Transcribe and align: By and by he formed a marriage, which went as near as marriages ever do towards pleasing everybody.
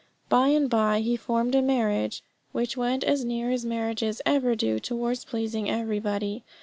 By 0.29 0.47
and 0.47 0.67
by 0.67 1.01
he 1.01 1.15
formed 1.15 1.53
a 1.53 1.61
marriage, 1.61 2.23
which 2.53 2.75
went 2.75 3.03
as 3.03 3.23
near 3.23 3.51
as 3.51 3.63
marriages 3.63 4.19
ever 4.25 4.55
do 4.55 4.79
towards 4.79 5.25
pleasing 5.25 5.69
everybody. 5.69 6.43